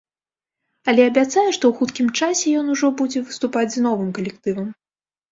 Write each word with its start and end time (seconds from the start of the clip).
Але 0.91 1.03
абяцае, 1.09 1.49
што 1.57 1.65
ў 1.69 1.73
хуткім 1.81 2.07
часе 2.19 2.53
ён 2.61 2.71
ужо 2.77 2.87
будзе 3.01 3.19
выступаць 3.27 3.67
з 3.75 3.83
новым 3.85 4.09
калектывам. 4.19 4.67